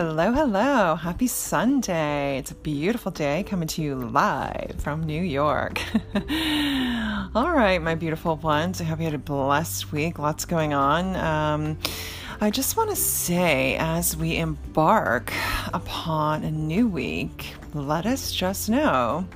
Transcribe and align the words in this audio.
Hello, 0.00 0.30
hello. 0.30 0.94
Happy 0.94 1.26
Sunday. 1.26 2.38
It's 2.38 2.52
a 2.52 2.54
beautiful 2.54 3.10
day 3.10 3.42
coming 3.42 3.66
to 3.66 3.82
you 3.82 3.96
live 3.96 4.76
from 4.78 5.02
New 5.02 5.20
York. 5.20 5.80
All 7.34 7.50
right, 7.50 7.80
my 7.82 7.96
beautiful 7.96 8.36
ones. 8.36 8.80
I 8.80 8.84
hope 8.84 9.00
you 9.00 9.06
had 9.06 9.14
a 9.14 9.18
blessed 9.18 9.90
week. 9.90 10.20
Lots 10.20 10.44
going 10.44 10.72
on. 10.72 11.16
Um, 11.16 11.78
I 12.40 12.48
just 12.48 12.76
want 12.76 12.90
to 12.90 12.96
say, 12.96 13.74
as 13.80 14.16
we 14.16 14.36
embark 14.36 15.32
upon 15.74 16.44
a 16.44 16.50
new 16.52 16.86
week, 16.86 17.54
let 17.74 18.06
us 18.06 18.30
just 18.30 18.70
know 18.70 19.26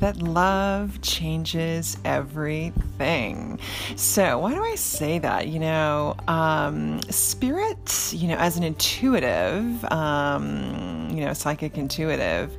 that 0.00 0.18
love 0.18 1.00
changes 1.02 1.96
everything. 2.04 3.58
So, 3.96 4.38
why 4.38 4.54
do 4.54 4.62
I 4.62 4.74
say 4.74 5.18
that? 5.18 5.48
You 5.48 5.60
know, 5.60 6.16
um, 6.28 7.02
spirit, 7.10 8.12
you 8.12 8.28
know, 8.28 8.36
as 8.36 8.56
an 8.56 8.62
intuitive, 8.62 9.84
um, 9.92 11.08
you 11.10 11.24
know, 11.24 11.32
psychic 11.32 11.78
intuitive, 11.78 12.56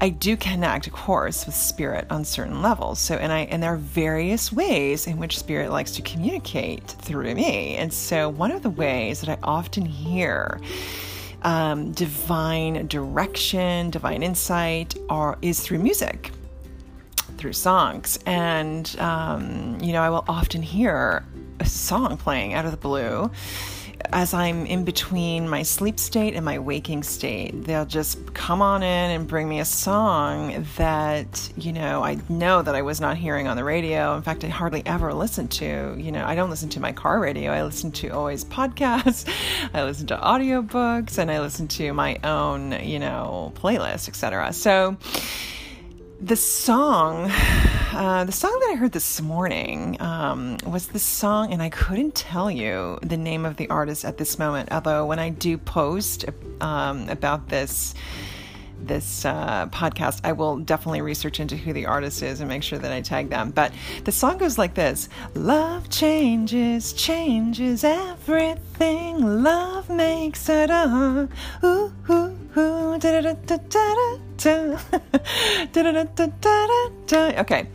I 0.00 0.10
do 0.10 0.36
connect, 0.36 0.86
of 0.86 0.92
course, 0.92 1.44
with 1.44 1.56
spirit 1.56 2.06
on 2.10 2.24
certain 2.24 2.62
levels. 2.62 3.00
So, 3.00 3.16
and 3.16 3.32
I 3.32 3.40
and 3.40 3.62
there 3.62 3.74
are 3.74 3.76
various 3.76 4.52
ways 4.52 5.08
in 5.08 5.18
which 5.18 5.38
spirit 5.38 5.72
likes 5.72 5.90
to 5.92 6.02
communicate 6.02 6.84
through 6.86 7.34
me. 7.34 7.76
And 7.76 7.92
so, 7.92 8.28
one 8.28 8.52
of 8.52 8.62
the 8.62 8.70
ways 8.70 9.20
that 9.22 9.28
I 9.28 9.38
often 9.42 9.84
hear 9.84 10.60
um, 11.42 11.92
divine 11.92 12.86
direction, 12.86 13.90
divine 13.90 14.22
insight, 14.22 14.94
are 15.08 15.36
is 15.42 15.60
through 15.60 15.80
music, 15.80 16.30
through 17.38 17.54
songs, 17.54 18.18
and 18.26 18.94
um, 18.98 19.78
you 19.80 19.92
know, 19.92 20.02
I 20.02 20.10
will 20.10 20.24
often 20.28 20.62
hear 20.62 21.24
a 21.60 21.66
song 21.66 22.16
playing 22.16 22.54
out 22.54 22.64
of 22.64 22.70
the 22.70 22.76
blue 22.76 23.30
as 24.12 24.32
I'm 24.32 24.64
in 24.66 24.84
between 24.84 25.48
my 25.48 25.62
sleep 25.62 25.98
state 25.98 26.34
and 26.34 26.44
my 26.44 26.58
waking 26.58 27.02
state, 27.02 27.64
they'll 27.64 27.86
just 27.86 28.32
come 28.34 28.62
on 28.62 28.82
in 28.82 29.10
and 29.10 29.26
bring 29.26 29.48
me 29.48 29.60
a 29.60 29.64
song 29.64 30.66
that, 30.76 31.50
you 31.56 31.72
know, 31.72 32.02
I 32.02 32.18
know 32.28 32.62
that 32.62 32.74
I 32.74 32.82
was 32.82 33.00
not 33.00 33.16
hearing 33.16 33.48
on 33.48 33.56
the 33.56 33.64
radio. 33.64 34.16
In 34.16 34.22
fact, 34.22 34.44
I 34.44 34.48
hardly 34.48 34.82
ever 34.86 35.12
listen 35.12 35.48
to, 35.48 35.96
you 35.98 36.12
know, 36.12 36.24
I 36.24 36.34
don't 36.34 36.50
listen 36.50 36.68
to 36.70 36.80
my 36.80 36.92
car 36.92 37.20
radio. 37.20 37.50
I 37.50 37.64
listen 37.64 37.90
to 37.92 38.08
always 38.08 38.44
podcasts, 38.44 39.28
I 39.74 39.84
listen 39.84 40.06
to 40.08 40.16
audiobooks, 40.16 41.18
and 41.18 41.30
I 41.30 41.40
listen 41.40 41.68
to 41.68 41.92
my 41.92 42.18
own, 42.24 42.72
you 42.84 42.98
know, 42.98 43.52
playlist, 43.56 44.08
etc. 44.08 44.52
So, 44.52 44.96
the 46.20 46.36
song, 46.36 47.30
uh, 47.92 48.24
the 48.24 48.32
song 48.32 48.56
that 48.60 48.70
I 48.72 48.76
heard 48.76 48.92
this 48.92 49.20
morning 49.20 50.00
um, 50.00 50.58
was 50.66 50.88
the 50.88 50.98
song, 50.98 51.52
and 51.52 51.62
I 51.62 51.70
couldn't 51.70 52.14
tell 52.14 52.50
you 52.50 52.98
the 53.02 53.16
name 53.16 53.44
of 53.44 53.56
the 53.56 53.68
artist 53.70 54.04
at 54.04 54.18
this 54.18 54.38
moment. 54.38 54.70
Although 54.72 55.06
when 55.06 55.18
I 55.18 55.30
do 55.30 55.58
post 55.58 56.24
um, 56.60 57.08
about 57.08 57.48
this 57.48 57.94
this 58.80 59.24
uh, 59.24 59.66
podcast, 59.66 60.20
I 60.22 60.32
will 60.32 60.58
definitely 60.58 61.00
research 61.00 61.40
into 61.40 61.56
who 61.56 61.72
the 61.72 61.86
artist 61.86 62.22
is 62.22 62.40
and 62.40 62.48
make 62.48 62.62
sure 62.62 62.78
that 62.78 62.92
I 62.92 63.00
tag 63.00 63.28
them. 63.28 63.50
But 63.50 63.72
the 64.04 64.12
song 64.12 64.38
goes 64.38 64.56
like 64.56 64.74
this 64.74 65.08
Love 65.34 65.90
changes, 65.90 66.92
changes 66.92 67.84
everything. 67.84 69.42
Love 69.42 69.90
makes 69.90 70.48
it 70.48 70.70
a 70.70 71.28
ooh, 71.64 71.92
ooh, 72.08 72.37
okay, 77.38 77.68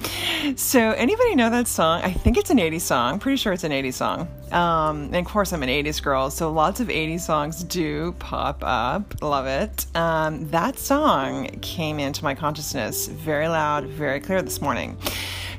so 0.58 0.92
anybody 0.92 1.36
know 1.36 1.50
that 1.50 1.68
song? 1.68 2.02
I 2.02 2.12
think 2.12 2.38
it's 2.38 2.50
an 2.50 2.58
80s 2.58 2.82
song. 2.82 3.20
Pretty 3.20 3.38
sure 3.38 3.54
it's 3.54 3.64
an 3.64 3.72
80s 3.72 3.94
song. 3.94 4.28
Um, 4.52 5.06
and 5.06 5.16
of 5.16 5.26
course, 5.26 5.54
I'm 5.54 5.64
an 5.64 5.70
80s 5.70 6.04
girl, 6.04 6.30
so 6.30 6.52
lots 6.52 6.82
of 6.82 6.90
80s 6.90 7.22
songs 7.22 7.64
do 7.64 8.12
pop 8.20 8.62
up. 8.62 9.22
Love 9.22 9.48
it. 9.48 9.86
Um, 9.96 10.50
that 10.50 10.78
song 10.78 11.48
came 11.62 12.00
into 12.00 12.24
my 12.24 12.36
consciousness 12.36 13.08
very 13.08 13.48
loud, 13.48 13.86
very 13.86 14.20
clear 14.20 14.42
this 14.42 14.62
morning. 14.62 14.98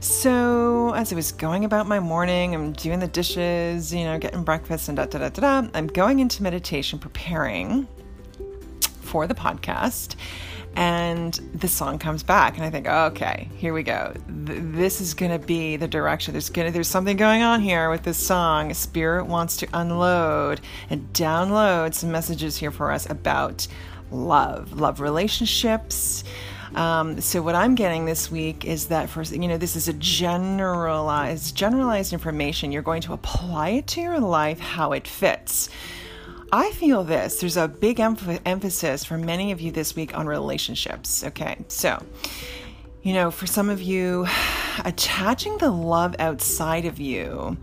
So, 0.01 0.93
as 0.93 1.15
I 1.15 1.17
was 1.17 1.33
going 1.33 1.65
about 1.65 1.87
my 1.87 1.99
morning, 1.99 2.55
I'm 2.55 2.73
doing 2.73 2.99
the 2.99 3.09
dishes, 3.09 3.95
you 3.95 4.05
know, 4.05 4.19
getting 4.19 4.45
breakfast 4.45 4.89
and 4.89 4.99
da 4.99 5.07
da 5.07 5.19
da 5.19 5.31
da 5.31 5.63
da. 5.63 5.69
I'm 5.73 5.87
going 5.87 6.21
into 6.21 6.43
meditation, 6.43 6.99
preparing 6.99 7.89
for 9.15 9.29
the 9.29 9.35
podcast 9.35 10.17
and 10.75 11.35
the 11.55 11.69
song 11.69 12.01
comes 12.01 12.25
back 12.25 12.57
and 12.57 12.67
i 12.67 12.69
think 12.69 12.89
okay 12.89 13.49
here 13.55 13.73
we 13.73 13.85
go 13.85 14.13
Th- 14.45 14.59
this 14.61 15.01
is 15.01 15.15
going 15.15 15.31
to 15.31 15.39
be 15.39 15.77
the 15.77 15.87
direction 15.87 16.33
there's 16.33 16.51
going 16.51 16.67
to 16.67 16.73
there's 16.73 16.89
something 16.89 17.17
going 17.17 17.43
on 17.43 17.61
here 17.61 17.91
with 17.91 18.03
this 18.03 18.17
song 18.19 18.75
spirit 18.75 19.27
wants 19.27 19.57
to 19.59 19.69
unload 19.73 20.61
and 20.91 21.13
download 21.13 21.95
some 21.95 22.11
messages 22.11 22.57
here 22.57 22.73
for 22.73 22.91
us 22.91 23.09
about 23.09 23.69
love 24.11 24.73
love 24.73 24.99
relationships 24.99 26.25
um, 26.75 27.21
so 27.21 27.41
what 27.41 27.55
I'm 27.55 27.77
getting 27.77 28.05
this 28.05 28.33
week 28.33 28.65
is 28.65 28.89
that 28.89 29.09
for 29.09 29.23
you 29.23 29.47
know 29.47 29.59
this 29.59 29.77
is 29.77 29.87
a 29.87 29.93
generalized 29.93 31.55
generalized 31.55 32.13
information. 32.13 32.73
You're 32.73 32.83
going 32.83 33.03
to 33.03 33.13
apply 33.13 33.69
it 33.69 33.87
to 33.89 34.01
your 34.01 34.19
life 34.19 34.59
how 34.59 34.91
it 34.91 35.07
fits. 35.07 35.71
I 36.57 36.71
feel 36.71 37.03
this. 37.03 37.41
There's 37.41 37.57
a 37.57 37.67
big 37.67 37.97
emph- 37.97 38.41
emphasis 38.47 39.05
for 39.05 39.19
many 39.19 39.51
of 39.51 39.61
you 39.61 39.73
this 39.73 39.97
week 39.97 40.17
on 40.17 40.29
relationships. 40.29 41.25
Okay, 41.25 41.57
so, 41.67 42.01
you 43.03 43.13
know, 43.13 43.33
for 43.33 43.49
some 43.49 43.69
of 43.69 43.83
you, 43.83 44.29
attaching 44.85 45.59
the 45.59 45.73
love 45.73 46.15
outside 46.21 46.85
of 46.85 47.01
you 47.01 47.57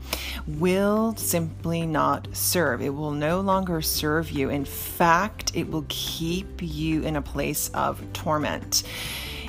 will 0.45 1.15
simply 1.15 1.85
not 1.85 2.27
serve. 2.33 2.81
It 2.81 2.89
will 2.89 3.11
no 3.11 3.39
longer 3.39 3.81
serve 3.81 4.29
you. 4.29 4.49
In 4.49 4.65
fact, 4.65 5.55
it 5.55 5.69
will 5.71 5.85
keep 5.87 6.61
you 6.61 7.03
in 7.03 7.15
a 7.15 7.21
place 7.21 7.69
of 7.73 8.03
torment. 8.11 8.83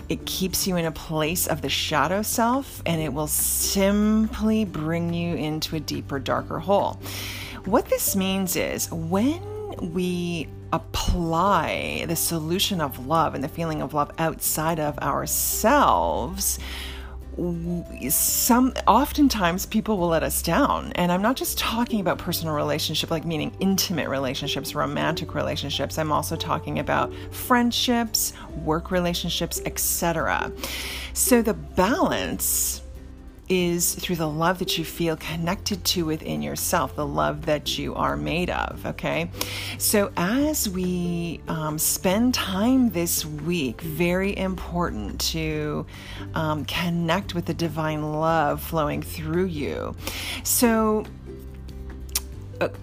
It 0.08 0.24
keeps 0.24 0.68
you 0.68 0.76
in 0.76 0.84
a 0.84 0.92
place 0.92 1.48
of 1.48 1.62
the 1.62 1.68
shadow 1.68 2.22
self 2.22 2.80
and 2.86 3.02
it 3.02 3.12
will 3.12 3.26
simply 3.26 4.64
bring 4.64 5.12
you 5.12 5.34
into 5.34 5.74
a 5.74 5.80
deeper, 5.80 6.20
darker 6.20 6.60
hole. 6.60 7.00
What 7.64 7.86
this 7.86 8.16
means 8.16 8.56
is 8.56 8.90
when 8.90 9.40
we 9.94 10.48
apply 10.72 12.04
the 12.08 12.16
solution 12.16 12.80
of 12.80 13.06
love 13.06 13.34
and 13.34 13.44
the 13.44 13.48
feeling 13.48 13.82
of 13.82 13.94
love 13.94 14.10
outside 14.18 14.80
of 14.80 14.98
ourselves, 14.98 16.58
some 18.10 18.74
oftentimes 18.86 19.66
people 19.66 19.96
will 19.96 20.08
let 20.08 20.22
us 20.22 20.42
down. 20.42 20.92
And 20.96 21.10
i'm 21.10 21.22
not 21.22 21.36
just 21.36 21.56
talking 21.56 22.00
about 22.00 22.18
personal 22.18 22.54
relationship 22.54 23.10
like 23.10 23.24
meaning 23.24 23.56
intimate 23.60 24.08
relationships 24.08 24.74
romantic 24.74 25.34
relationships. 25.34 25.98
I'm 25.98 26.12
also 26.12 26.36
talking 26.36 26.78
about 26.78 27.12
friendships 27.30 28.34
work 28.64 28.90
relationships 28.90 29.62
etc 29.64 30.52
so 31.14 31.40
the 31.40 31.54
balance 31.54 32.81
is 33.48 33.94
through 33.94 34.16
the 34.16 34.28
love 34.28 34.58
that 34.60 34.78
you 34.78 34.84
feel 34.84 35.16
connected 35.16 35.84
to 35.84 36.04
within 36.04 36.42
yourself, 36.42 36.96
the 36.96 37.06
love 37.06 37.46
that 37.46 37.78
you 37.78 37.94
are 37.94 38.16
made 38.16 38.50
of. 38.50 38.84
Okay. 38.86 39.30
So, 39.78 40.12
as 40.16 40.68
we 40.68 41.40
um, 41.48 41.78
spend 41.78 42.34
time 42.34 42.90
this 42.90 43.24
week, 43.24 43.80
very 43.80 44.36
important 44.36 45.20
to 45.32 45.86
um, 46.34 46.64
connect 46.64 47.34
with 47.34 47.46
the 47.46 47.54
divine 47.54 48.12
love 48.12 48.62
flowing 48.62 49.02
through 49.02 49.46
you. 49.46 49.94
So, 50.44 51.04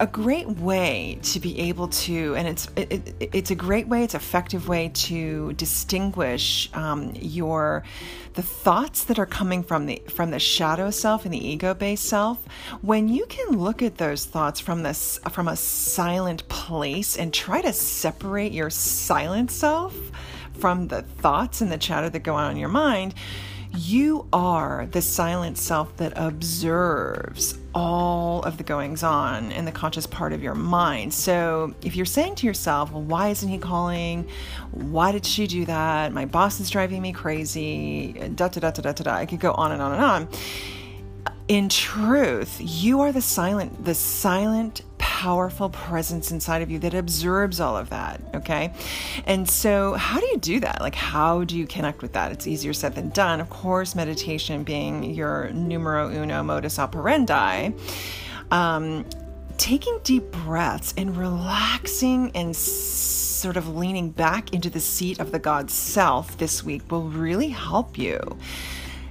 a, 0.00 0.06
great 0.06 0.48
way 0.48 1.18
to 1.22 1.40
be 1.40 1.58
able 1.60 1.88
to, 1.88 2.34
and 2.36 2.48
it's 2.48 2.68
it, 2.76 2.92
it, 2.92 3.30
it's 3.32 3.50
a 3.50 3.54
great 3.54 3.88
way, 3.88 4.04
it's 4.04 4.14
effective 4.14 4.68
way 4.68 4.90
to 4.94 5.52
distinguish 5.54 6.70
um, 6.74 7.12
your 7.14 7.84
the 8.34 8.42
thoughts 8.42 9.04
that 9.04 9.18
are 9.18 9.26
coming 9.26 9.62
from 9.62 9.86
the 9.86 10.02
from 10.08 10.30
the 10.30 10.38
shadow 10.38 10.90
self 10.90 11.24
and 11.24 11.34
the 11.34 11.46
ego 11.46 11.74
based 11.74 12.04
self. 12.04 12.38
When 12.82 13.08
you 13.08 13.26
can 13.26 13.58
look 13.58 13.82
at 13.82 13.98
those 13.98 14.24
thoughts 14.24 14.60
from 14.60 14.82
this 14.82 15.18
from 15.30 15.48
a 15.48 15.56
silent 15.56 16.48
place 16.48 17.16
and 17.16 17.32
try 17.32 17.60
to 17.62 17.72
separate 17.72 18.52
your 18.52 18.70
silent 18.70 19.50
self 19.50 19.96
from 20.54 20.88
the 20.88 21.02
thoughts 21.02 21.60
and 21.60 21.72
the 21.72 21.78
chatter 21.78 22.10
that 22.10 22.20
go 22.20 22.34
on 22.34 22.50
in 22.50 22.56
your 22.56 22.68
mind 22.68 23.14
you 23.72 24.26
are 24.32 24.86
the 24.90 25.02
silent 25.02 25.56
self 25.56 25.96
that 25.98 26.12
observes 26.16 27.56
all 27.74 28.42
of 28.42 28.56
the 28.58 28.64
goings 28.64 29.02
on 29.02 29.52
in 29.52 29.64
the 29.64 29.72
conscious 29.72 30.06
part 30.06 30.32
of 30.32 30.42
your 30.42 30.54
mind. 30.54 31.14
So 31.14 31.74
if 31.82 31.94
you're 31.94 32.06
saying 32.06 32.34
to 32.36 32.46
yourself, 32.46 32.90
well, 32.90 33.02
why 33.02 33.28
isn't 33.28 33.48
he 33.48 33.58
calling? 33.58 34.28
Why 34.72 35.12
did 35.12 35.24
she 35.24 35.46
do 35.46 35.64
that? 35.66 36.12
My 36.12 36.24
boss 36.24 36.58
is 36.58 36.68
driving 36.68 37.00
me 37.00 37.12
crazy. 37.12 38.12
Da 38.34 38.48
da 38.48 38.60
da 38.60 38.70
da 38.70 38.92
da 38.92 39.04
da. 39.04 39.14
I 39.14 39.26
could 39.26 39.40
go 39.40 39.52
on 39.52 39.72
and 39.72 39.80
on 39.80 39.92
and 39.92 40.02
on. 40.02 40.28
In 41.46 41.68
truth, 41.68 42.56
you 42.60 43.00
are 43.00 43.12
the 43.12 43.22
silent, 43.22 43.84
the 43.84 43.94
silent 43.94 44.82
powerful 45.20 45.68
presence 45.68 46.30
inside 46.30 46.62
of 46.62 46.70
you 46.70 46.78
that 46.78 46.94
observes 46.94 47.60
all 47.60 47.76
of 47.76 47.90
that. 47.90 48.18
Okay. 48.34 48.72
And 49.26 49.46
so, 49.46 49.92
how 49.92 50.18
do 50.18 50.24
you 50.28 50.38
do 50.38 50.60
that? 50.60 50.80
Like, 50.80 50.94
how 50.94 51.44
do 51.44 51.58
you 51.58 51.66
connect 51.66 52.00
with 52.00 52.14
that? 52.14 52.32
It's 52.32 52.46
easier 52.46 52.72
said 52.72 52.94
than 52.94 53.10
done. 53.10 53.38
Of 53.38 53.50
course, 53.50 53.94
meditation 53.94 54.64
being 54.64 55.04
your 55.04 55.50
numero 55.50 56.08
uno 56.08 56.42
modus 56.42 56.78
operandi. 56.78 57.72
Um, 58.50 59.04
taking 59.58 60.00
deep 60.04 60.24
breaths 60.30 60.94
and 60.96 61.14
relaxing 61.14 62.30
and 62.34 62.56
sort 62.56 63.58
of 63.58 63.76
leaning 63.76 64.08
back 64.08 64.54
into 64.54 64.70
the 64.70 64.80
seat 64.80 65.20
of 65.20 65.32
the 65.32 65.38
God 65.38 65.70
self 65.70 66.38
this 66.38 66.64
week 66.64 66.90
will 66.90 67.10
really 67.10 67.50
help 67.50 67.98
you 67.98 68.18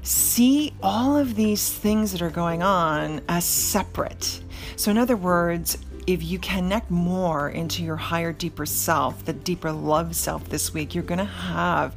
see 0.01 0.73
all 0.81 1.15
of 1.15 1.35
these 1.35 1.71
things 1.71 2.13
that 2.13 2.21
are 2.23 2.31
going 2.31 2.63
on 2.63 3.21
as 3.29 3.45
separate. 3.45 4.41
So, 4.75 4.89
in 4.89 4.97
other 4.97 5.15
words, 5.15 5.77
if 6.07 6.23
you 6.23 6.39
connect 6.39 6.89
more 6.91 7.49
into 7.49 7.83
your 7.83 7.95
higher, 7.95 8.33
deeper 8.33 8.65
self, 8.65 9.25
the 9.25 9.33
deeper 9.33 9.71
love 9.71 10.15
self 10.15 10.49
this 10.49 10.73
week, 10.73 10.95
you're 10.95 11.03
going 11.03 11.19
to 11.19 11.23
have 11.23 11.95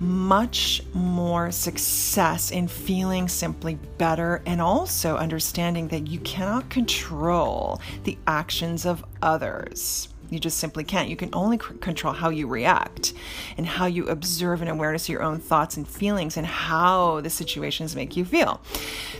much 0.00 0.82
more 0.94 1.50
success 1.50 2.50
in 2.50 2.68
feeling 2.68 3.28
simply 3.28 3.74
better 3.98 4.42
and 4.46 4.60
also 4.60 5.16
understanding 5.16 5.88
that 5.88 6.06
you 6.06 6.20
cannot 6.20 6.70
control 6.70 7.80
the 8.04 8.16
actions 8.26 8.86
of 8.86 9.04
others. 9.22 10.08
You 10.30 10.38
just 10.38 10.58
simply 10.58 10.84
can't. 10.84 11.08
You 11.08 11.16
can 11.16 11.30
only 11.32 11.58
c- 11.58 11.74
control 11.80 12.12
how 12.12 12.28
you 12.28 12.46
react 12.46 13.14
and 13.56 13.66
how 13.66 13.86
you 13.86 14.08
observe 14.08 14.60
and 14.60 14.70
awareness 14.70 15.04
of 15.04 15.10
your 15.10 15.22
own 15.22 15.38
thoughts 15.38 15.76
and 15.76 15.88
feelings 15.88 16.36
and 16.36 16.46
how 16.46 17.20
the 17.20 17.30
situations 17.30 17.96
make 17.96 18.16
you 18.16 18.24
feel. 18.24 18.60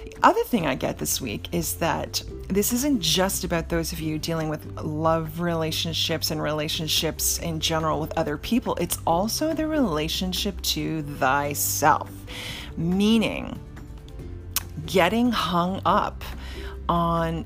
The 0.04 0.16
other 0.22 0.42
thing 0.44 0.66
I 0.66 0.74
get 0.74 0.98
this 0.98 1.20
week 1.20 1.48
is 1.52 1.74
that 1.74 2.22
this 2.48 2.72
isn't 2.72 3.00
just 3.00 3.44
about 3.44 3.68
those 3.68 3.92
of 3.92 4.00
you 4.00 4.18
dealing 4.18 4.48
with 4.48 4.66
love 4.80 5.40
relationships 5.40 6.30
and 6.30 6.42
relationships 6.42 7.38
in 7.38 7.60
general 7.60 8.00
with 8.00 8.16
other 8.16 8.36
people, 8.36 8.74
it's 8.76 8.98
also 9.06 9.52
the 9.54 9.66
relationship 9.66 10.60
to 10.62 11.02
thyself, 11.02 12.10
meaning 12.76 13.58
getting 14.86 15.30
hung 15.30 15.80
up 15.84 16.24
on 16.88 17.44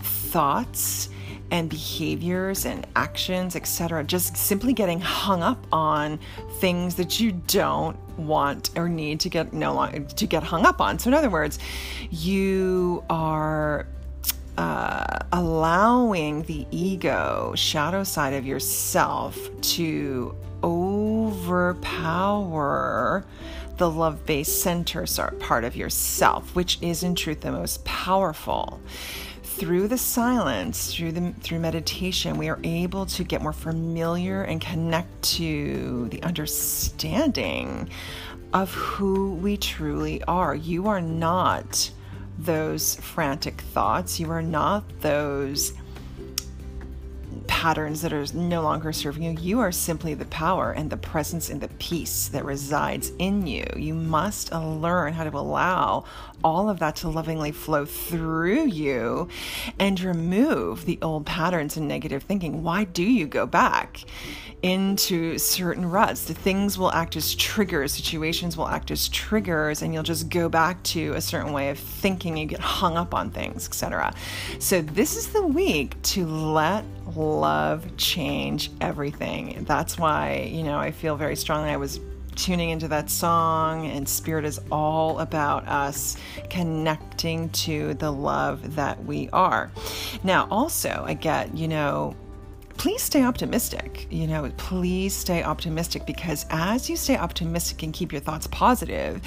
thoughts 0.00 1.08
and 1.50 1.68
behaviors 1.68 2.64
and 2.64 2.86
actions, 2.96 3.56
etc. 3.56 4.04
Just 4.04 4.36
simply 4.36 4.72
getting 4.72 5.00
hung 5.00 5.42
up 5.42 5.66
on 5.72 6.18
things 6.58 6.94
that 6.96 7.20
you 7.20 7.32
don't 7.32 7.96
want 8.18 8.70
or 8.76 8.88
need 8.88 9.20
to 9.20 9.28
get 9.28 9.52
no 9.52 9.74
longer 9.74 10.00
to 10.00 10.26
get 10.26 10.42
hung 10.42 10.64
up 10.66 10.80
on. 10.80 10.98
So 10.98 11.08
in 11.08 11.14
other 11.14 11.30
words, 11.30 11.58
you 12.10 13.04
are 13.08 13.86
uh, 14.58 15.18
allowing 15.32 16.42
the 16.42 16.66
ego 16.70 17.52
shadow 17.56 18.04
side 18.04 18.32
of 18.32 18.46
yourself 18.46 19.38
to 19.60 20.34
overpower 20.64 22.06
the 23.76 23.90
love 23.90 24.24
based 24.24 24.62
center 24.62 25.04
part 25.38 25.64
of 25.64 25.76
yourself, 25.76 26.54
which 26.54 26.78
is 26.80 27.02
in 27.02 27.14
truth 27.14 27.42
the 27.42 27.52
most 27.52 27.84
powerful 27.84 28.80
through 29.56 29.88
the 29.88 29.96
silence, 29.96 30.94
through 30.94 31.12
the 31.12 31.32
through 31.40 31.60
meditation, 31.60 32.36
we 32.36 32.48
are 32.48 32.60
able 32.62 33.06
to 33.06 33.24
get 33.24 33.40
more 33.40 33.54
familiar 33.54 34.42
and 34.42 34.60
connect 34.60 35.22
to 35.22 36.08
the 36.10 36.22
understanding 36.22 37.88
of 38.52 38.72
who 38.74 39.34
we 39.34 39.56
truly 39.56 40.22
are. 40.24 40.54
You 40.54 40.88
are 40.88 41.00
not 41.00 41.90
those 42.38 42.96
frantic 42.96 43.60
thoughts. 43.60 44.20
You 44.20 44.30
are 44.30 44.42
not 44.42 44.84
those 45.00 45.72
patterns 47.66 48.00
that 48.00 48.12
are 48.12 48.24
no 48.32 48.62
longer 48.62 48.92
serving 48.92 49.24
you. 49.24 49.36
You 49.40 49.58
are 49.58 49.72
simply 49.72 50.14
the 50.14 50.24
power 50.26 50.70
and 50.70 50.88
the 50.88 50.96
presence 50.96 51.50
and 51.50 51.60
the 51.60 51.66
peace 51.80 52.28
that 52.28 52.44
resides 52.44 53.10
in 53.18 53.44
you. 53.48 53.64
You 53.74 53.92
must 53.92 54.52
learn 54.52 55.14
how 55.14 55.24
to 55.24 55.36
allow 55.36 56.04
all 56.44 56.70
of 56.70 56.78
that 56.78 56.94
to 56.96 57.08
lovingly 57.08 57.50
flow 57.50 57.84
through 57.84 58.66
you 58.66 59.26
and 59.80 60.00
remove 60.00 60.84
the 60.84 61.00
old 61.02 61.26
patterns 61.26 61.76
and 61.76 61.88
negative 61.88 62.22
thinking. 62.22 62.62
Why 62.62 62.84
do 62.84 63.02
you 63.02 63.26
go 63.26 63.46
back 63.46 64.04
into 64.66 65.38
certain 65.38 65.88
ruts? 65.88 66.24
The 66.24 66.34
things 66.34 66.78
will 66.78 66.92
act 66.92 67.16
as 67.16 67.34
triggers, 67.34 67.92
situations 67.92 68.56
will 68.56 68.68
act 68.68 68.90
as 68.90 69.08
triggers, 69.08 69.82
and 69.82 69.94
you'll 69.94 70.02
just 70.02 70.28
go 70.28 70.48
back 70.48 70.82
to 70.84 71.12
a 71.14 71.20
certain 71.20 71.52
way 71.52 71.70
of 71.70 71.78
thinking. 71.78 72.36
You 72.36 72.46
get 72.46 72.60
hung 72.60 72.96
up 72.96 73.14
on 73.14 73.30
things, 73.30 73.66
etc. 73.66 74.12
So, 74.58 74.82
this 74.82 75.16
is 75.16 75.28
the 75.28 75.46
week 75.46 76.00
to 76.14 76.26
let 76.26 76.84
love 77.14 77.96
change 77.96 78.70
everything. 78.80 79.64
That's 79.66 79.98
why, 79.98 80.50
you 80.52 80.62
know, 80.62 80.78
I 80.78 80.90
feel 80.90 81.16
very 81.16 81.36
strongly. 81.36 81.70
I 81.70 81.76
was 81.76 82.00
tuning 82.34 82.70
into 82.70 82.88
that 82.88 83.10
song, 83.10 83.86
and 83.86 84.08
Spirit 84.08 84.44
is 84.44 84.60
all 84.70 85.18
about 85.20 85.66
us 85.66 86.16
connecting 86.50 87.48
to 87.50 87.94
the 87.94 88.10
love 88.10 88.76
that 88.76 89.02
we 89.04 89.28
are. 89.32 89.70
Now, 90.22 90.46
also, 90.50 91.04
I 91.06 91.14
get, 91.14 91.56
you 91.56 91.68
know, 91.68 92.14
please 92.76 93.02
stay 93.02 93.22
optimistic. 93.22 94.06
You 94.10 94.26
know, 94.26 94.50
please 94.56 95.14
stay 95.14 95.42
optimistic 95.42 96.06
because 96.06 96.46
as 96.50 96.88
you 96.88 96.96
stay 96.96 97.16
optimistic 97.16 97.82
and 97.82 97.92
keep 97.92 98.12
your 98.12 98.20
thoughts 98.20 98.46
positive, 98.48 99.20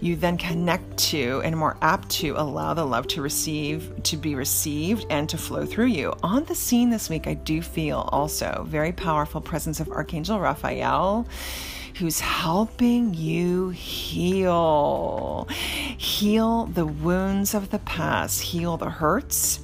you 0.00 0.16
then 0.16 0.36
connect 0.36 0.96
to 0.98 1.40
and 1.44 1.56
more 1.56 1.76
apt 1.82 2.08
to 2.10 2.34
allow 2.36 2.74
the 2.74 2.84
love 2.84 3.06
to 3.08 3.22
receive, 3.22 4.02
to 4.04 4.16
be 4.16 4.34
received, 4.34 5.06
and 5.10 5.28
to 5.28 5.38
flow 5.38 5.64
through 5.64 5.86
you. 5.86 6.14
On 6.22 6.44
the 6.44 6.54
scene 6.54 6.90
this 6.90 7.08
week, 7.08 7.26
I 7.26 7.34
do 7.34 7.62
feel 7.62 8.08
also 8.12 8.64
very 8.68 8.92
powerful 8.92 9.40
presence 9.40 9.80
of 9.80 9.88
Archangel 9.88 10.40
Raphael 10.40 11.26
who's 11.96 12.20
helping 12.20 13.14
you 13.14 13.70
heal. 13.70 15.48
Heal 15.96 16.66
the 16.66 16.84
wounds 16.84 17.54
of 17.54 17.70
the 17.70 17.78
past, 17.78 18.42
heal 18.42 18.76
the 18.76 18.90
hurts, 18.90 19.60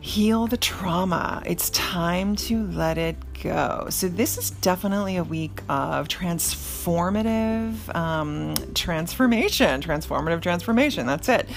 heal 0.00 0.46
the 0.46 0.56
trauma. 0.56 1.42
It's 1.46 1.70
time 1.70 2.34
to 2.36 2.66
let 2.68 2.98
it 2.98 3.16
go. 3.42 3.86
So, 3.90 4.08
this 4.08 4.38
is 4.38 4.50
definitely 4.50 5.16
a 5.16 5.24
week 5.24 5.60
of 5.68 6.08
transformative 6.08 7.94
um, 7.94 8.54
transformation, 8.74 9.80
transformative 9.80 10.42
transformation. 10.42 11.06
That's 11.06 11.28
it. 11.28 11.48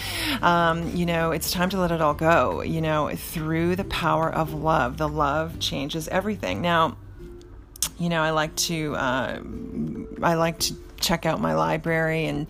Um, 0.41 0.95
you 0.95 1.05
know, 1.05 1.31
it's 1.31 1.51
time 1.51 1.69
to 1.69 1.79
let 1.79 1.91
it 1.91 2.01
all 2.01 2.13
go, 2.13 2.61
you 2.61 2.81
know, 2.81 3.09
through 3.15 3.75
the 3.75 3.85
power 3.85 4.31
of 4.31 4.53
love. 4.53 4.97
The 4.97 5.09
love 5.09 5.59
changes 5.59 6.07
everything. 6.09 6.61
Now, 6.61 6.97
you 7.97 8.09
know, 8.09 8.21
I 8.21 8.31
like 8.31 8.55
to 8.55 8.95
uh, 8.95 9.39
I 10.21 10.33
like 10.35 10.59
to 10.59 10.75
check 11.03 11.25
out 11.25 11.39
my 11.39 11.53
library 11.53 12.25
and 12.25 12.47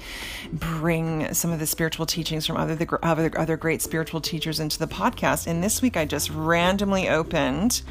bring 0.51 1.33
some 1.33 1.51
of 1.51 1.59
the 1.59 1.65
spiritual 1.65 2.05
teachings 2.05 2.45
from 2.45 2.57
other 2.57 2.75
the 2.75 3.00
other 3.03 3.31
other 3.38 3.57
great 3.57 3.81
spiritual 3.81 4.21
teachers 4.21 4.59
into 4.59 4.79
the 4.79 4.88
podcast. 4.88 5.47
And 5.47 5.63
this 5.63 5.81
week, 5.81 5.97
I 5.97 6.05
just 6.05 6.29
randomly 6.29 7.09
opened 7.09 7.81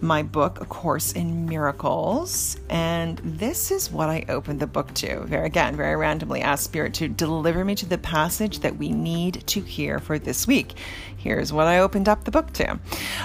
my 0.00 0.22
book, 0.22 0.60
A 0.60 0.64
Course 0.64 1.12
in 1.12 1.46
Miracles. 1.46 2.56
And 2.68 3.18
this 3.18 3.70
is 3.70 3.90
what 3.90 4.08
I 4.08 4.24
opened 4.28 4.60
the 4.60 4.66
book 4.66 4.92
to. 4.94 5.20
Very 5.24 5.46
again, 5.46 5.76
very 5.76 5.96
randomly 5.96 6.42
asked 6.42 6.64
Spirit 6.64 6.94
to 6.94 7.08
deliver 7.08 7.64
me 7.64 7.74
to 7.74 7.86
the 7.86 7.98
passage 7.98 8.60
that 8.60 8.76
we 8.76 8.90
need 8.90 9.46
to 9.46 9.60
hear 9.60 9.98
for 9.98 10.18
this 10.18 10.46
week. 10.46 10.74
Here's 11.16 11.52
what 11.52 11.66
I 11.66 11.80
opened 11.80 12.08
up 12.08 12.24
the 12.24 12.30
book 12.30 12.52
to. 12.54 12.78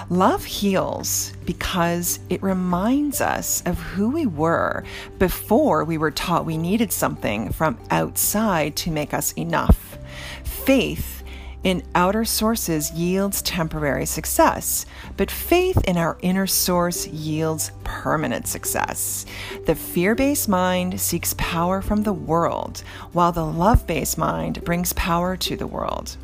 Love 0.09 0.45
heals 0.45 1.33
because 1.45 2.19
it 2.29 2.41
reminds 2.41 3.21
us 3.21 3.61
of 3.65 3.77
who 3.77 4.09
we 4.09 4.25
were 4.25 4.83
before 5.19 5.83
we 5.83 5.97
were 5.97 6.11
taught 6.11 6.45
we 6.45 6.57
needed 6.57 6.91
something 6.91 7.51
from 7.51 7.77
outside 7.91 8.75
to 8.77 8.91
make 8.91 9.13
us 9.13 9.33
enough. 9.33 9.97
Faith 10.43 11.22
in 11.63 11.83
outer 11.95 12.25
sources 12.25 12.91
yields 12.91 13.41
temporary 13.41 14.05
success, 14.05 14.85
but 15.17 15.31
faith 15.31 15.77
in 15.85 15.97
our 15.97 16.17
inner 16.21 16.47
source 16.47 17.07
yields 17.07 17.71
permanent 17.83 18.47
success. 18.47 19.25
The 19.65 19.75
fear 19.75 20.15
based 20.15 20.49
mind 20.49 20.99
seeks 20.99 21.33
power 21.37 21.81
from 21.81 22.03
the 22.03 22.13
world, 22.13 22.83
while 23.11 23.31
the 23.31 23.45
love 23.45 23.87
based 23.87 24.17
mind 24.17 24.63
brings 24.63 24.93
power 24.93 25.37
to 25.37 25.55
the 25.55 25.67
world. 25.67 26.17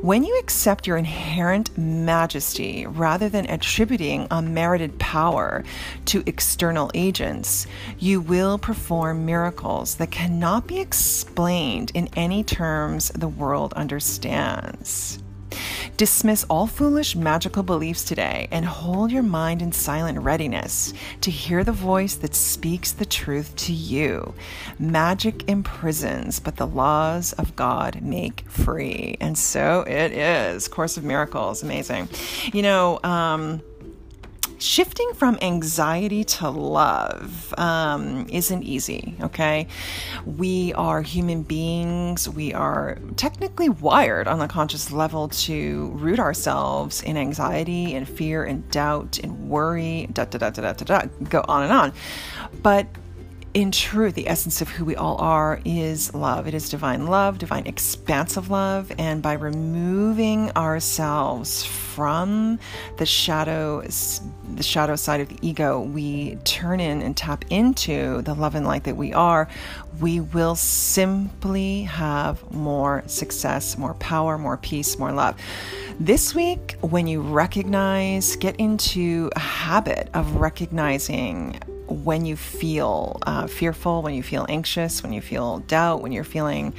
When 0.00 0.24
you 0.24 0.38
accept 0.38 0.86
your 0.86 0.96
inherent 0.96 1.76
majesty 1.76 2.86
rather 2.86 3.28
than 3.28 3.48
attributing 3.50 4.26
unmerited 4.30 4.98
power 4.98 5.64
to 6.06 6.22
external 6.26 6.90
agents, 6.94 7.66
you 7.98 8.20
will 8.20 8.58
perform 8.58 9.26
miracles 9.26 9.96
that 9.96 10.10
cannot 10.10 10.66
be 10.66 10.78
explained 10.78 11.92
in 11.94 12.08
any 12.16 12.44
terms 12.44 13.10
the 13.10 13.28
world 13.28 13.72
understands. 13.74 15.18
Dismiss 15.96 16.44
all 16.50 16.66
foolish 16.66 17.16
magical 17.16 17.62
beliefs 17.62 18.04
today 18.04 18.48
and 18.50 18.64
hold 18.64 19.10
your 19.10 19.22
mind 19.22 19.62
in 19.62 19.72
silent 19.72 20.18
readiness 20.20 20.92
to 21.20 21.30
hear 21.30 21.64
the 21.64 21.72
voice 21.72 22.14
that 22.16 22.34
speaks 22.34 22.92
the 22.92 23.06
truth 23.06 23.54
to 23.56 23.72
you. 23.72 24.34
Magic 24.78 25.48
imprisons, 25.48 26.40
but 26.40 26.56
the 26.56 26.66
laws 26.66 27.32
of 27.34 27.56
God 27.56 28.02
make 28.02 28.44
free. 28.48 29.16
And 29.20 29.36
so 29.36 29.82
it 29.82 30.12
is. 30.12 30.68
Course 30.68 30.96
of 30.96 31.04
Miracles, 31.04 31.62
amazing. 31.62 32.08
You 32.52 32.62
know, 32.62 33.00
um, 33.02 33.62
shifting 34.58 35.12
from 35.14 35.38
anxiety 35.42 36.24
to 36.24 36.50
love 36.50 37.54
um, 37.58 38.26
isn't 38.30 38.62
easy, 38.62 39.14
okay? 39.20 39.66
We 40.24 40.72
are 40.74 41.02
human 41.02 41.42
beings. 41.42 42.28
We 42.28 42.52
are 42.54 42.98
technically 43.16 43.68
wired 43.68 44.28
on 44.28 44.38
the 44.38 44.48
conscious 44.48 44.90
level 44.90 45.28
to 45.28 45.90
root 45.94 46.18
ourselves 46.18 47.02
in 47.02 47.16
anxiety 47.16 47.94
and 47.94 48.08
fear 48.08 48.44
and 48.44 48.68
doubt 48.70 49.18
and 49.22 49.48
worry, 49.48 50.08
da 50.12 50.24
da 50.24 50.38
da 50.38 50.50
da 50.50 50.72
da 50.72 50.72
da, 50.72 51.00
da 51.00 51.08
go 51.28 51.44
on 51.48 51.62
and 51.62 51.72
on. 51.72 51.92
But 52.62 52.86
in 53.56 53.70
truth, 53.70 54.14
the 54.14 54.28
essence 54.28 54.60
of 54.60 54.68
who 54.68 54.84
we 54.84 54.94
all 54.96 55.16
are 55.16 55.60
is 55.64 56.12
love. 56.12 56.46
It 56.46 56.52
is 56.52 56.68
divine 56.68 57.06
love, 57.06 57.38
divine 57.38 57.66
expansive 57.66 58.50
love. 58.50 58.92
And 58.98 59.22
by 59.22 59.32
removing 59.32 60.50
ourselves 60.50 61.64
from 61.64 62.58
the 62.98 63.06
shadow, 63.06 63.80
the 63.80 64.62
shadow 64.62 64.94
side 64.94 65.22
of 65.22 65.30
the 65.30 65.38
ego, 65.40 65.80
we 65.80 66.34
turn 66.44 66.80
in 66.80 67.00
and 67.00 67.16
tap 67.16 67.46
into 67.48 68.20
the 68.20 68.34
love 68.34 68.56
and 68.56 68.66
light 68.66 68.84
that 68.84 68.98
we 68.98 69.14
are. 69.14 69.48
We 70.00 70.20
will 70.20 70.54
simply 70.54 71.84
have 71.84 72.52
more 72.52 73.04
success, 73.06 73.78
more 73.78 73.94
power, 73.94 74.36
more 74.36 74.58
peace, 74.58 74.98
more 74.98 75.12
love. 75.12 75.34
This 75.98 76.34
week, 76.34 76.76
when 76.82 77.06
you 77.06 77.22
recognize, 77.22 78.36
get 78.36 78.56
into 78.56 79.30
a 79.34 79.40
habit 79.40 80.10
of 80.12 80.36
recognizing 80.36 81.58
when 81.88 82.24
you 82.24 82.36
feel 82.36 83.18
uh, 83.26 83.46
fearful, 83.46 84.02
when 84.02 84.14
you 84.14 84.22
feel 84.22 84.46
anxious, 84.48 85.02
when 85.02 85.12
you 85.12 85.20
feel 85.20 85.58
doubt, 85.60 86.02
when 86.02 86.12
you're 86.12 86.24
feeling 86.24 86.74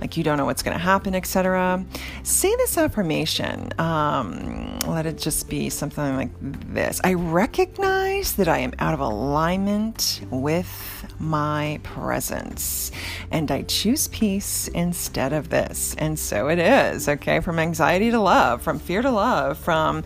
like 0.00 0.16
you 0.16 0.24
don't 0.24 0.36
know 0.36 0.44
what's 0.44 0.62
going 0.62 0.76
to 0.76 0.82
happen, 0.82 1.14
etc. 1.14 1.84
Say 2.22 2.54
this 2.56 2.76
affirmation. 2.76 3.72
Um, 3.78 4.78
let 4.86 5.06
it 5.06 5.18
just 5.18 5.48
be 5.48 5.70
something 5.70 6.16
like 6.16 6.30
this 6.40 7.00
I 7.04 7.14
recognize 7.14 8.34
that 8.34 8.48
I 8.48 8.58
am 8.58 8.72
out 8.78 8.94
of 8.94 9.00
alignment 9.00 10.20
with 10.30 11.06
my 11.18 11.80
presence, 11.82 12.90
and 13.30 13.50
I 13.50 13.62
choose 13.62 14.08
peace 14.08 14.68
instead 14.68 15.32
of 15.32 15.50
this. 15.50 15.94
And 15.98 16.18
so 16.18 16.48
it 16.48 16.58
is, 16.58 17.08
okay? 17.08 17.40
From 17.40 17.58
anxiety 17.58 18.10
to 18.10 18.20
love, 18.20 18.62
from 18.62 18.78
fear 18.78 19.02
to 19.02 19.10
love, 19.10 19.58
from 19.58 20.04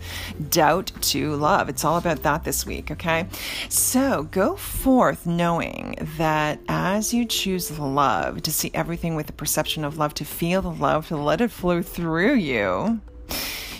doubt 0.49 0.91
to 1.01 1.35
love. 1.35 1.69
It's 1.69 1.85
all 1.85 1.97
about 1.97 2.23
that 2.23 2.43
this 2.43 2.65
week, 2.65 2.91
okay? 2.91 3.27
So 3.69 4.23
go 4.45 4.55
forth 4.55 5.25
knowing 5.25 5.95
that 6.17 6.59
as 6.69 7.11
you 7.11 7.25
choose 7.25 7.79
love, 7.79 8.43
to 8.43 8.51
see 8.51 8.69
everything 8.75 9.15
with 9.15 9.25
the 9.25 9.33
perception 9.33 9.83
of 9.83 9.97
love, 9.97 10.13
to 10.13 10.23
feel 10.23 10.61
the 10.61 10.69
love, 10.69 11.07
to 11.07 11.17
let 11.17 11.41
it 11.41 11.49
flow 11.49 11.81
through 11.81 12.35
you 12.35 12.99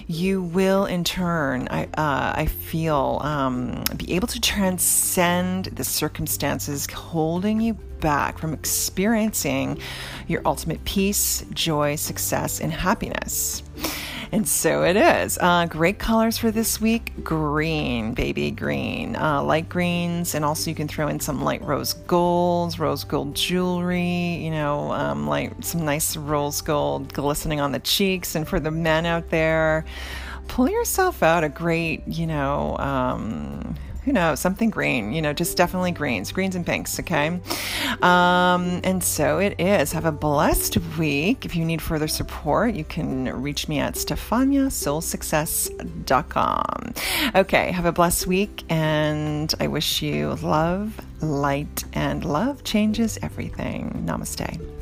you 0.07 0.43
will 0.43 0.85
in 0.85 1.03
turn, 1.03 1.67
I, 1.71 1.85
uh, 1.85 2.33
I 2.35 2.45
feel, 2.45 3.19
um, 3.23 3.83
be 3.97 4.13
able 4.13 4.27
to 4.27 4.39
transcend 4.39 5.65
the 5.65 5.83
circumstances 5.83 6.85
holding 6.85 7.59
you 7.59 7.73
back 8.01 8.37
from 8.37 8.53
experiencing 8.53 9.79
your 10.27 10.43
ultimate 10.45 10.83
peace, 10.85 11.43
joy, 11.53 11.95
success, 11.95 12.59
and 12.59 12.71
happiness. 12.71 13.63
And 14.35 14.45
so 14.45 14.83
it 14.83 14.97
is. 14.97 15.37
Uh, 15.39 15.65
great 15.65 15.97
colors 15.97 16.37
for 16.37 16.51
this 16.51 16.81
week 16.81 17.23
green, 17.23 18.13
baby 18.13 18.51
green, 18.51 19.15
uh, 19.15 19.41
light 19.41 19.69
greens, 19.69 20.35
and 20.35 20.43
also 20.43 20.69
you 20.69 20.75
can 20.75 20.89
throw 20.89 21.07
in 21.07 21.21
some 21.21 21.41
light 21.41 21.61
rose 21.61 21.93
golds, 21.93 22.77
rose 22.77 23.05
gold 23.05 23.33
jewelry, 23.33 24.35
you 24.43 24.51
know, 24.51 24.91
um, 24.91 25.25
like 25.25 25.53
some 25.61 25.85
nice 25.85 26.17
rose 26.17 26.59
gold 26.59 27.13
glistening 27.13 27.61
on 27.61 27.71
the 27.71 27.79
cheeks. 27.79 28.35
And 28.35 28.45
for 28.45 28.59
the 28.59 28.71
men 28.71 29.05
out 29.05 29.29
there, 29.29 29.85
pull 30.49 30.69
yourself 30.69 31.23
out 31.23 31.45
a 31.45 31.49
great, 31.49 32.05
you 32.05 32.27
know, 32.27 32.77
um, 32.77 33.75
who 34.05 34.13
knows, 34.13 34.39
something 34.39 34.69
green, 34.69 35.11
you 35.11 35.21
know, 35.21 35.33
just 35.33 35.57
definitely 35.57 35.91
greens, 35.91 36.31
greens 36.31 36.55
and 36.55 36.65
pinks, 36.65 36.97
okay? 36.99 37.41
Um, 38.03 38.79
and 38.83 39.03
so 39.03 39.39
it 39.39 39.59
is. 39.59 39.91
Have 39.93 40.05
a 40.05 40.11
blessed 40.11 40.77
week. 40.97 41.43
If 41.43 41.55
you 41.55 41.65
need 41.65 41.81
further 41.81 42.07
support, 42.07 42.75
you 42.75 42.83
can 42.83 43.25
reach 43.41 43.67
me 43.67 43.79
at 43.79 43.95
stefaniasoulsuccess.com. 43.95 46.93
Okay, 47.35 47.71
have 47.71 47.85
a 47.85 47.91
blessed 47.91 48.27
week, 48.27 48.63
and 48.69 49.51
I 49.59 49.65
wish 49.67 50.03
you 50.03 50.35
love, 50.35 51.01
light, 51.21 51.83
and 51.93 52.23
love 52.23 52.63
changes 52.63 53.17
everything. 53.23 54.03
Namaste. 54.05 54.74